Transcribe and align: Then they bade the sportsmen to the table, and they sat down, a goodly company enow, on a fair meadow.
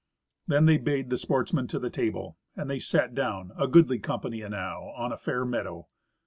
Then 0.47 0.65
they 0.65 0.79
bade 0.79 1.11
the 1.11 1.15
sportsmen 1.17 1.67
to 1.67 1.77
the 1.77 1.91
table, 1.91 2.35
and 2.55 2.67
they 2.67 2.79
sat 2.79 3.13
down, 3.13 3.51
a 3.55 3.67
goodly 3.67 3.99
company 3.99 4.41
enow, 4.41 4.91
on 4.97 5.11
a 5.11 5.15
fair 5.15 5.45
meadow. 5.45 5.89